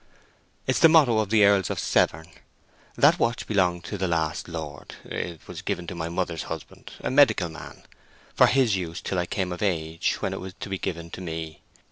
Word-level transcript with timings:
It's 0.65 0.79
the 0.79 0.89
motto 0.89 1.19
of 1.19 1.29
the 1.29 1.45
Earls 1.45 1.69
of 1.69 1.77
Severn. 1.77 2.25
That 2.95 3.19
watch 3.19 3.45
belonged 3.45 3.83
to 3.83 3.99
the 3.99 4.07
last 4.07 4.47
lord, 4.47 4.95
and 5.07 5.37
was 5.45 5.61
given 5.61 5.85
to 5.85 5.93
my 5.93 6.09
mother's 6.09 6.41
husband, 6.49 6.93
a 7.01 7.11
medical 7.11 7.49
man, 7.49 7.83
for 8.33 8.47
his 8.47 8.75
use 8.75 8.99
till 8.99 9.19
I 9.19 9.27
came 9.27 9.51
of 9.51 9.61
age, 9.61 10.15
when 10.19 10.33
it 10.33 10.39
was 10.39 10.55
to 10.61 10.69
be 10.69 10.79
given 10.79 11.11
to 11.11 11.21
me. 11.21 11.61